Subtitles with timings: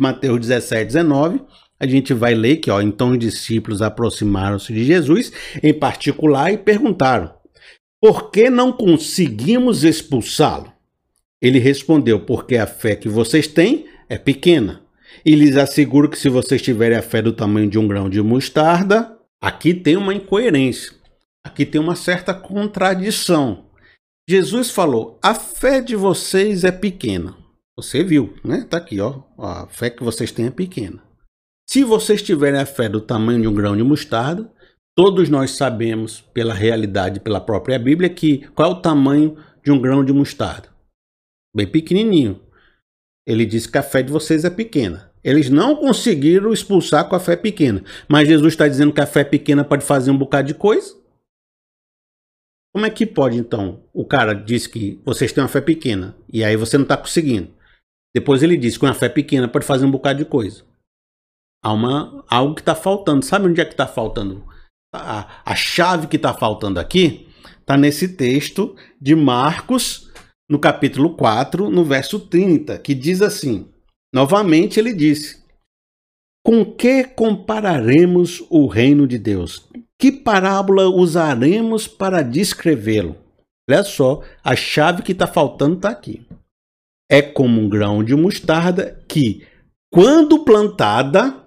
[0.00, 1.40] Mateus 17, 19,
[1.78, 6.58] a gente vai ler que, ó, então os discípulos aproximaram-se de Jesus, em particular, e
[6.58, 7.32] perguntaram:
[8.00, 10.72] Por que não conseguimos expulsá-lo?
[11.40, 14.82] Ele respondeu: Porque a fé que vocês têm é pequena.
[15.24, 18.20] E lhes asseguro que se vocês tiverem a fé do tamanho de um grão de
[18.22, 20.92] mostarda, aqui tem uma incoerência,
[21.44, 23.66] aqui tem uma certa contradição.
[24.28, 27.45] Jesus falou: a fé de vocês é pequena.
[27.78, 28.66] Você viu, né?
[28.68, 29.22] Tá aqui, ó.
[29.38, 31.02] A fé que vocês têm é pequena.
[31.68, 34.50] Se vocês tiverem a fé do tamanho de um grão de mostarda,
[34.96, 39.80] todos nós sabemos pela realidade, pela própria Bíblia, que qual é o tamanho de um
[39.80, 40.70] grão de mostarda?
[41.54, 42.40] Bem pequenininho.
[43.26, 45.12] Ele disse que a fé de vocês é pequena.
[45.22, 47.84] Eles não conseguiram expulsar com a fé pequena.
[48.08, 50.94] Mas Jesus está dizendo que a fé pequena pode fazer um bocado de coisa.
[52.72, 53.82] Como é que pode, então?
[53.92, 57.55] O cara diz que vocês têm uma fé pequena e aí você não está conseguindo.
[58.16, 60.64] Depois ele diz que uma fé pequena pode fazer um bocado de coisa.
[61.62, 63.22] Há uma, algo que está faltando.
[63.22, 64.42] Sabe onde é que está faltando?
[64.90, 67.28] A, a chave que está faltando aqui
[67.60, 70.10] está nesse texto de Marcos,
[70.48, 73.68] no capítulo 4, no verso 30, que diz assim:
[74.14, 75.44] Novamente ele disse:
[76.42, 79.68] Com que compararemos o reino de Deus?
[80.00, 83.14] Que parábola usaremos para descrevê-lo?
[83.68, 86.26] Olha só, a chave que está faltando está aqui.
[87.10, 89.46] É como um grão de mostarda que,
[89.92, 91.44] quando plantada,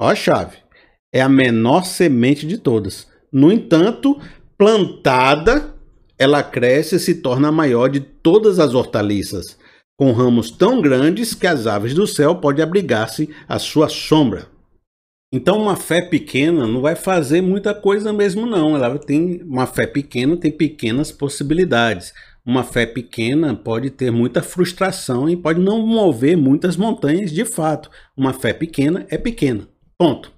[0.00, 0.58] ó a chave,
[1.12, 3.08] é a menor semente de todas.
[3.32, 4.20] No entanto,
[4.56, 5.74] plantada,
[6.18, 9.58] ela cresce e se torna a maior de todas as hortaliças
[9.98, 14.46] com ramos tão grandes que as aves do céu podem abrigar-se à sua sombra.
[15.34, 18.76] Então, uma fé pequena não vai fazer muita coisa mesmo, não.
[18.76, 22.14] Ela tem uma fé pequena, tem pequenas possibilidades.
[22.48, 27.90] Uma fé pequena pode ter muita frustração e pode não mover muitas montanhas de fato.
[28.16, 29.68] Uma fé pequena é pequena.
[29.98, 30.32] Ponto.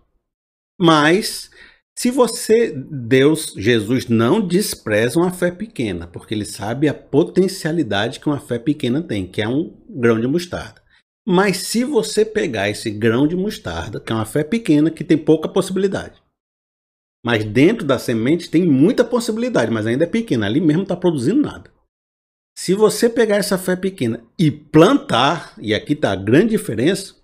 [0.76, 1.52] Mas
[1.96, 8.26] se você, Deus, Jesus não despreza uma fé pequena, porque ele sabe a potencialidade que
[8.26, 10.82] uma fé pequena tem, que é um grão de mostarda.
[11.24, 15.16] Mas se você pegar esse grão de mostarda, que é uma fé pequena, que tem
[15.16, 16.20] pouca possibilidade,
[17.24, 21.40] mas dentro da semente tem muita possibilidade, mas ainda é pequena, ali mesmo está produzindo
[21.40, 21.69] nada.
[22.56, 27.14] Se você pegar essa fé pequena e plantar, e aqui está a grande diferença,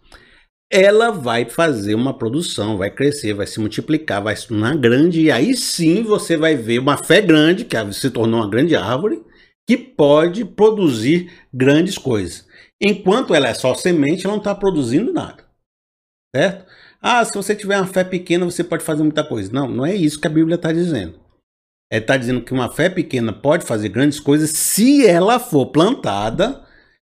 [0.70, 5.30] ela vai fazer uma produção, vai crescer, vai se multiplicar, vai se tornar grande, e
[5.30, 9.22] aí sim você vai ver uma fé grande, que se tornou uma grande árvore,
[9.68, 12.46] que pode produzir grandes coisas.
[12.80, 15.44] Enquanto ela é só semente, ela não está produzindo nada.
[16.34, 16.66] Certo?
[17.00, 19.52] Ah, se você tiver uma fé pequena, você pode fazer muita coisa.
[19.52, 21.18] Não, não é isso que a Bíblia está dizendo.
[21.90, 26.64] É está dizendo que uma fé pequena pode fazer grandes coisas se ela for plantada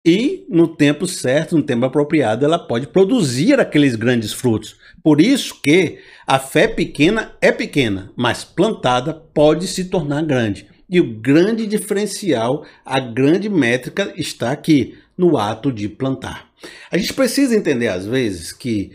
[0.06, 4.77] e no tempo certo, no tempo apropriado, ela pode produzir aqueles grandes frutos.
[5.03, 10.67] Por isso que a fé pequena é pequena, mas plantada pode se tornar grande.
[10.89, 16.49] E o grande diferencial, a grande métrica está aqui no ato de plantar.
[16.91, 18.93] A gente precisa entender às vezes que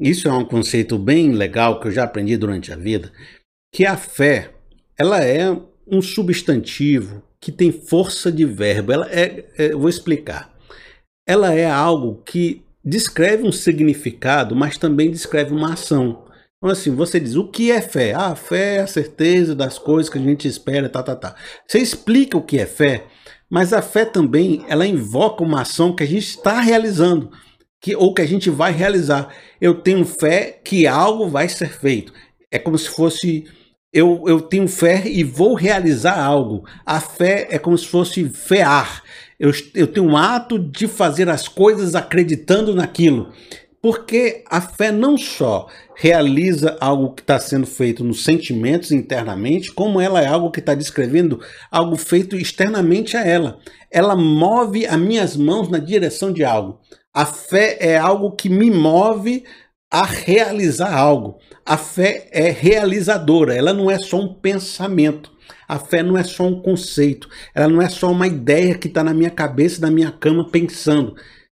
[0.00, 3.12] isso é um conceito bem legal que eu já aprendi durante a vida,
[3.72, 4.50] que a fé,
[4.98, 5.56] ela é
[5.86, 8.92] um substantivo que tem força de verbo.
[8.92, 10.54] Ela é, é vou explicar
[11.26, 16.24] ela é algo que descreve um significado, mas também descreve uma ação.
[16.58, 18.12] Então, assim, você diz, o que é fé?
[18.14, 21.34] Ah, fé é a certeza das coisas que a gente espera, tá, tá, tá.
[21.66, 23.06] Você explica o que é fé,
[23.50, 27.30] mas a fé também, ela invoca uma ação que a gente está realizando,
[27.80, 29.34] que, ou que a gente vai realizar.
[29.60, 32.12] Eu tenho fé que algo vai ser feito.
[32.50, 33.44] É como se fosse
[33.94, 36.64] eu, eu tenho fé e vou realizar algo.
[36.84, 39.04] A fé é como se fosse fear.
[39.38, 43.32] Eu, eu tenho um ato de fazer as coisas acreditando naquilo.
[43.80, 50.00] Porque a fé não só realiza algo que está sendo feito nos sentimentos internamente, como
[50.00, 51.38] ela é algo que está descrevendo
[51.70, 53.60] algo feito externamente a ela.
[53.92, 56.80] Ela move as minhas mãos na direção de algo.
[57.12, 59.44] A fé é algo que me move
[59.94, 61.38] a realizar algo.
[61.64, 65.30] A fé é realizadora, ela não é só um pensamento.
[65.68, 69.04] A fé não é só um conceito, ela não é só uma ideia que está
[69.04, 71.14] na minha cabeça, na minha cama, pensando.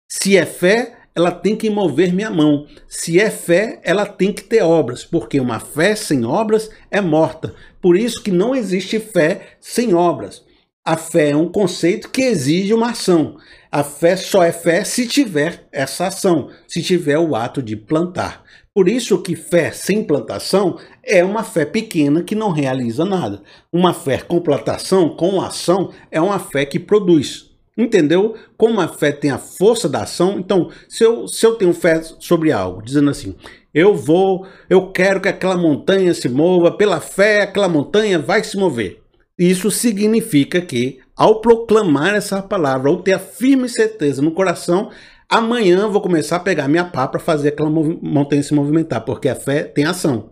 [0.10, 2.66] Se é fé, ela tem que mover minha mão.
[2.88, 7.54] Se é fé, ela tem que ter obras, porque uma fé sem obras é morta.
[7.82, 10.46] Por isso que não existe fé sem obras.
[10.86, 13.36] A fé é um conceito que exige uma ação.
[13.72, 18.44] A fé só é fé se tiver essa ação, se tiver o ato de plantar.
[18.74, 23.44] Por isso que fé sem plantação é uma fé pequena que não realiza nada.
[23.72, 27.52] Uma fé com plantação, com ação, é uma fé que produz.
[27.78, 30.40] Entendeu como a fé tem a força da ação?
[30.40, 33.36] Então, se eu, se eu tenho fé sobre algo, dizendo assim,
[33.72, 38.58] eu vou, eu quero que aquela montanha se mova, pela fé aquela montanha vai se
[38.58, 39.00] mover.
[39.38, 44.90] Isso significa que, ao proclamar essa palavra, ou ter a firme certeza no coração,
[45.28, 49.36] amanhã vou começar a pegar minha pá para fazer aquela montanha se movimentar, porque a
[49.36, 50.30] fé tem ação.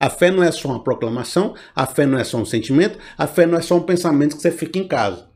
[0.00, 3.26] A fé não é só uma proclamação, a fé não é só um sentimento, a
[3.26, 5.28] fé não é só um pensamento que você fica em casa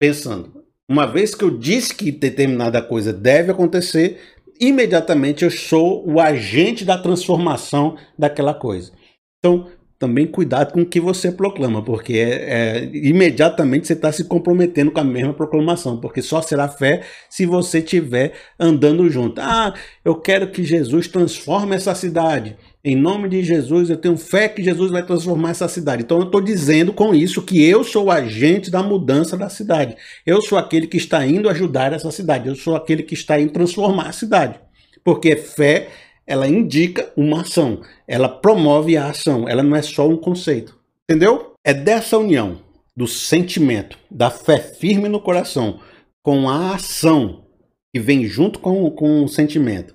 [0.00, 0.64] pensando.
[0.90, 4.20] Uma vez que eu disse que determinada coisa deve acontecer,
[4.58, 8.90] imediatamente eu sou o agente da transformação daquela coisa.
[9.38, 14.24] Então, também cuidado com o que você proclama, porque é, é imediatamente você está se
[14.24, 19.40] comprometendo com a mesma proclamação, porque só será fé se você estiver andando junto.
[19.40, 19.72] Ah,
[20.04, 22.56] eu quero que Jesus transforme essa cidade.
[22.86, 26.02] Em nome de Jesus, eu tenho fé que Jesus vai transformar essa cidade.
[26.02, 29.96] Então eu estou dizendo com isso que eu sou o agente da mudança da cidade.
[30.26, 32.46] Eu sou aquele que está indo ajudar essa cidade.
[32.46, 34.60] Eu sou aquele que está indo transformar a cidade.
[35.02, 35.88] Porque fé
[36.26, 40.78] ela indica uma ação, ela promove a ação, ela não é só um conceito.
[41.08, 41.52] Entendeu?
[41.62, 42.60] É dessa união
[42.96, 45.80] do sentimento, da fé firme no coração,
[46.22, 47.44] com a ação
[47.92, 49.94] que vem junto com, com o sentimento,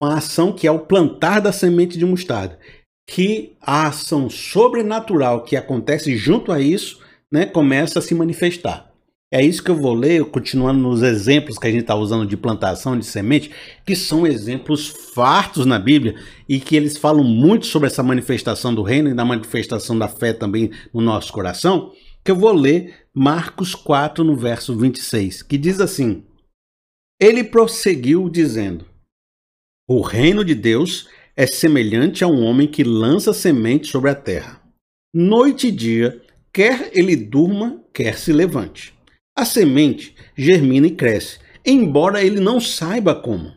[0.00, 2.58] com a ação que é o plantar da semente de mostarda,
[3.08, 7.00] que a ação sobrenatural que acontece junto a isso
[7.32, 8.89] né, começa a se manifestar.
[9.32, 12.36] É isso que eu vou ler, continuando nos exemplos que a gente está usando de
[12.36, 13.52] plantação de semente,
[13.86, 16.16] que são exemplos fartos na Bíblia
[16.48, 20.32] e que eles falam muito sobre essa manifestação do reino e da manifestação da fé
[20.32, 21.92] também no nosso coração.
[22.24, 26.24] Que eu vou ler Marcos 4, no verso 26, que diz assim:
[27.20, 28.84] Ele prosseguiu dizendo:
[29.88, 34.60] O reino de Deus é semelhante a um homem que lança semente sobre a terra.
[35.14, 36.20] Noite e dia,
[36.52, 38.98] quer ele durma, quer se levante
[39.40, 43.52] a semente germina e cresce, embora ele não saiba como.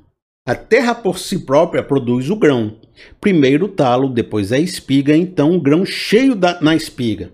[0.48, 2.78] A terra por si própria produz o grão.
[3.20, 7.32] Primeiro o talo, depois a espiga, então o grão cheio da, na espiga.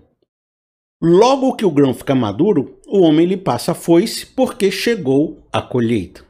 [1.02, 5.62] Logo que o grão fica maduro, o homem lhe passa a foice, porque chegou a
[5.62, 6.24] colheita.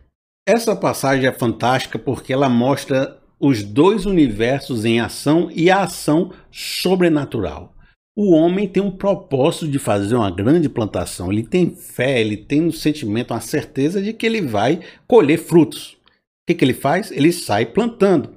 [0.47, 6.33] Essa passagem é fantástica porque ela mostra os dois universos em ação e a ação
[6.51, 7.75] sobrenatural
[8.17, 11.33] o homem tem um propósito de fazer uma grande plantação.
[11.33, 15.93] Ele tem fé, ele tem um sentimento, uma certeza de que ele vai colher frutos.
[15.93, 17.11] O que, que ele faz?
[17.11, 18.35] Ele sai plantando.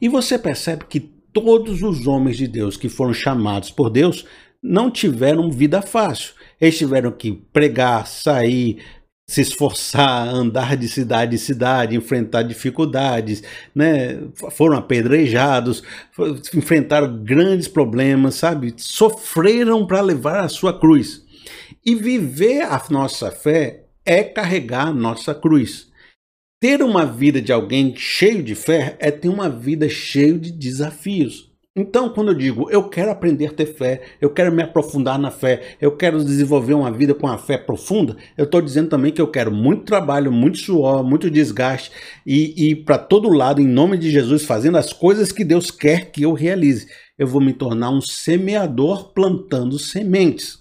[0.00, 4.26] E você percebe que todos os homens de Deus que foram chamados por Deus
[4.62, 6.34] não tiveram vida fácil.
[6.60, 8.82] Eles tiveram que pregar, sair,
[9.32, 13.42] se esforçar, andar de cidade em cidade, enfrentar dificuldades,
[13.74, 14.18] né?
[14.50, 15.82] foram apedrejados,
[16.54, 18.74] enfrentaram grandes problemas, sabe?
[18.76, 21.24] Sofreram para levar a sua cruz.
[21.84, 25.90] E viver a nossa fé é carregar a nossa cruz.
[26.60, 31.51] Ter uma vida de alguém cheio de fé é ter uma vida cheia de desafios.
[31.74, 35.30] Então, quando eu digo eu quero aprender a ter fé, eu quero me aprofundar na
[35.30, 39.22] fé, eu quero desenvolver uma vida com a fé profunda, eu estou dizendo também que
[39.22, 41.90] eu quero muito trabalho, muito suor, muito desgaste
[42.26, 46.10] e ir para todo lado em nome de Jesus, fazendo as coisas que Deus quer
[46.10, 46.86] que eu realize.
[47.18, 50.58] Eu vou me tornar um semeador plantando sementes.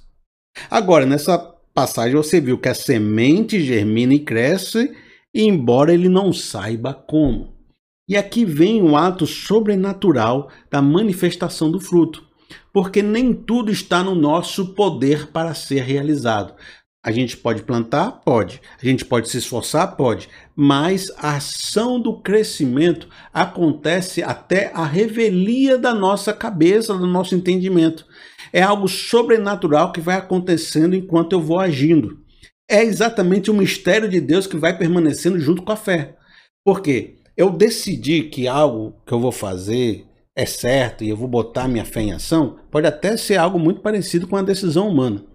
[0.69, 1.37] Agora, nessa
[1.73, 4.95] passagem você viu que a semente germina e cresce,
[5.33, 7.60] embora ele não saiba como.
[8.07, 12.23] E aqui vem o ato sobrenatural da manifestação do fruto,
[12.73, 16.53] porque nem tudo está no nosso poder para ser realizado.
[17.03, 18.11] A gente pode plantar?
[18.23, 18.61] Pode.
[18.79, 19.95] A gente pode se esforçar?
[19.95, 20.29] Pode.
[20.55, 28.05] Mas a ação do crescimento acontece até a revelia da nossa cabeça, do nosso entendimento.
[28.53, 32.19] É algo sobrenatural que vai acontecendo enquanto eu vou agindo.
[32.69, 36.15] É exatamente o mistério de Deus que vai permanecendo junto com a fé.
[36.63, 37.17] Por quê?
[37.41, 40.05] Eu decidi que algo que eu vou fazer
[40.35, 43.81] é certo e eu vou botar minha fé em ação, pode até ser algo muito
[43.81, 45.25] parecido com a decisão humana.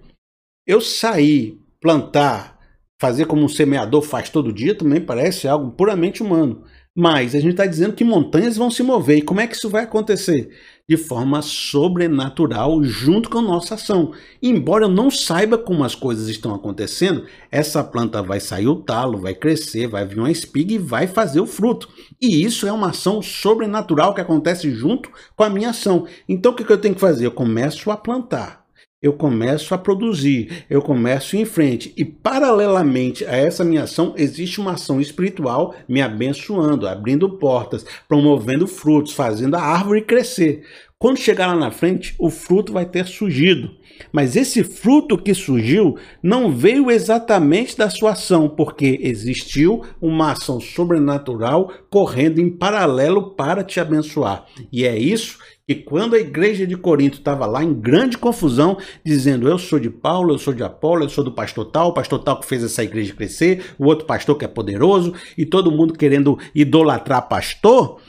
[0.64, 2.60] Eu sair, plantar,
[3.00, 6.62] fazer como um semeador faz todo dia também parece algo puramente humano.
[6.96, 9.18] Mas a gente está dizendo que montanhas vão se mover.
[9.18, 10.48] E como é que isso vai acontecer?
[10.88, 14.12] De forma sobrenatural, junto com a nossa ação.
[14.40, 19.18] embora eu não saiba como as coisas estão acontecendo, essa planta vai sair o talo,
[19.18, 21.88] vai crescer, vai vir uma espiga e vai fazer o fruto.
[22.20, 26.06] E isso é uma ação sobrenatural que acontece junto com a minha ação.
[26.28, 27.26] Então o que eu tenho que fazer?
[27.26, 28.65] Eu começo a plantar
[29.02, 31.92] eu começo a produzir, eu começo em frente.
[31.96, 38.66] E paralelamente a essa minha ação, existe uma ação espiritual me abençoando, abrindo portas, promovendo
[38.66, 40.64] frutos, fazendo a árvore crescer.
[40.98, 43.70] Quando chegar lá na frente, o fruto vai ter surgido.
[44.10, 50.58] Mas esse fruto que surgiu não veio exatamente da sua ação, porque existiu uma ação
[50.58, 54.46] sobrenatural correndo em paralelo para te abençoar.
[54.72, 59.48] E é isso que quando a igreja de Corinto estava lá em grande confusão, dizendo
[59.48, 62.20] eu sou de Paulo, eu sou de Apolo, eu sou do pastor tal, o pastor
[62.20, 65.94] tal que fez essa igreja crescer, o outro pastor que é poderoso, e todo mundo
[65.94, 68.00] querendo idolatrar pastor,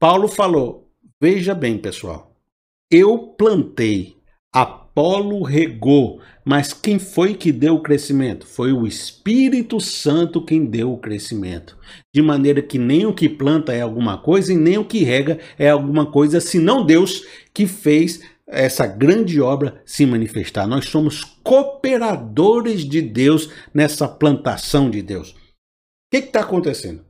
[0.00, 0.88] Paulo falou:
[1.20, 2.34] Veja bem, pessoal,
[2.90, 4.16] eu plantei,
[4.96, 8.46] Apolo regou, mas quem foi que deu o crescimento?
[8.46, 11.76] Foi o Espírito Santo quem deu o crescimento.
[12.14, 15.38] De maneira que nem o que planta é alguma coisa e nem o que rega
[15.58, 20.66] é alguma coisa, senão Deus que fez essa grande obra se manifestar.
[20.66, 25.32] Nós somos cooperadores de Deus nessa plantação de Deus.
[25.32, 25.36] O
[26.10, 27.04] que está acontecendo?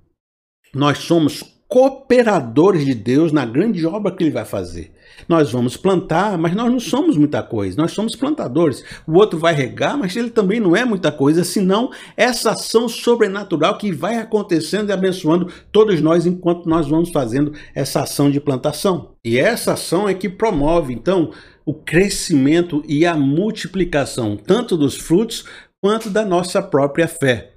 [0.75, 4.96] Nós somos cooperadores de Deus na grande obra que ele vai fazer.
[5.29, 8.85] Nós vamos plantar, mas nós não somos muita coisa, nós somos plantadores.
[9.07, 13.79] O outro vai regar, mas ele também não é muita coisa, senão essa ação sobrenatural
[13.79, 19.15] que vai acontecendo e abençoando todos nós enquanto nós vamos fazendo essa ação de plantação.
[19.25, 21.31] E essa ação é que promove, então,
[21.65, 25.45] o crescimento e a multiplicação, tanto dos frutos
[25.81, 27.56] quanto da nossa própria fé.